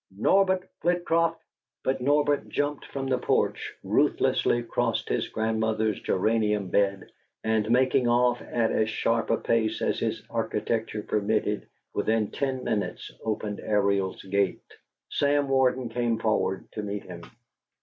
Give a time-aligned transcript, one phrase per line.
[0.17, 1.39] NORBERT FLITCROFT!"
[1.83, 7.11] But Norbert jumped from the porch, ruthlessly crossed his grandmother's geranium bed,
[7.43, 13.11] and, making off at as sharp a pace as his architecture permitted, within ten minutes
[13.23, 14.73] opened Ariel's gate.
[15.11, 17.21] Sam Warden came forward to meet him.